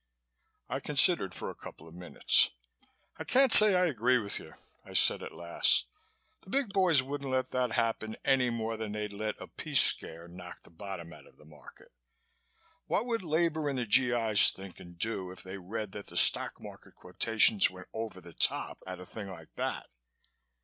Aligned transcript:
I 0.67 0.79
considered 0.79 1.35
for 1.35 1.51
a 1.51 1.55
couple 1.55 1.87
of 1.87 1.93
minutes. 1.93 2.49
"I 3.17 3.23
can't 3.23 3.51
say 3.51 3.75
I 3.75 3.85
agree 3.85 4.17
with 4.17 4.39
you," 4.39 4.55
I 4.83 4.93
said 4.93 5.21
at 5.21 5.31
last. 5.31 5.85
"The 6.41 6.49
big 6.49 6.73
boys 6.73 7.03
wouldn't 7.03 7.29
let 7.29 7.51
that 7.51 7.73
happen 7.73 8.15
any 8.25 8.49
more 8.49 8.77
than 8.77 8.93
they'd 8.93 9.13
let 9.13 9.39
a 9.39 9.45
peace 9.45 9.79
scare 9.81 10.27
knock 10.27 10.63
the 10.63 10.71
bottom 10.71 11.13
out 11.13 11.27
of 11.27 11.37
the 11.37 11.45
market. 11.45 11.91
What 12.87 13.05
would 13.05 13.21
labor 13.21 13.69
and 13.69 13.77
the 13.77 13.85
G. 13.85 14.11
I.'s 14.11 14.49
think 14.49 14.79
and 14.79 14.97
do 14.97 15.29
if 15.29 15.43
they 15.43 15.59
read 15.59 15.91
that 15.91 16.07
the 16.07 16.17
Stock 16.17 16.59
Market 16.59 16.95
quotations 16.95 17.69
went 17.69 17.89
over 17.93 18.19
the 18.19 18.33
top 18.33 18.81
at 18.87 18.99
a 18.99 19.05
thing 19.05 19.27
like 19.29 19.53
that." 19.53 19.85